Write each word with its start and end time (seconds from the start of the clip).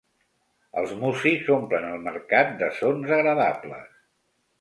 Els 0.81 0.93
músics 1.01 1.51
omplen 1.55 1.85
el 1.89 2.01
mercat 2.07 2.49
de 2.63 2.71
sons 2.79 3.13
agradables. 3.19 3.93